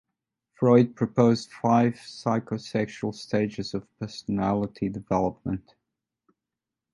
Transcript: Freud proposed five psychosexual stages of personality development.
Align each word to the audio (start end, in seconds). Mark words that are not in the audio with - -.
Freud 0.55 0.95
proposed 0.95 1.51
five 1.51 1.93
psychosexual 1.93 3.13
stages 3.13 3.75
of 3.75 3.85
personality 3.99 4.89
development. 4.89 5.75